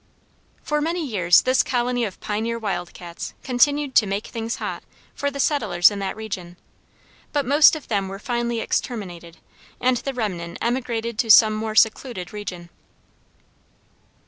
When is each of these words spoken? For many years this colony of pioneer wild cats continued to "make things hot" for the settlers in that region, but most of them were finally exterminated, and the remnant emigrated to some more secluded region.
For 0.63 0.81
many 0.81 1.05
years 1.05 1.43
this 1.43 1.61
colony 1.61 2.05
of 2.05 2.19
pioneer 2.19 2.57
wild 2.57 2.91
cats 2.91 3.35
continued 3.43 3.93
to 3.97 4.07
"make 4.07 4.25
things 4.25 4.55
hot" 4.55 4.81
for 5.13 5.29
the 5.29 5.39
settlers 5.39 5.91
in 5.91 5.99
that 5.99 6.15
region, 6.15 6.57
but 7.31 7.45
most 7.45 7.75
of 7.75 7.87
them 7.87 8.07
were 8.07 8.17
finally 8.17 8.61
exterminated, 8.61 9.37
and 9.79 9.97
the 9.97 10.15
remnant 10.15 10.57
emigrated 10.59 11.19
to 11.19 11.29
some 11.29 11.53
more 11.53 11.75
secluded 11.75 12.33
region. 12.33 12.69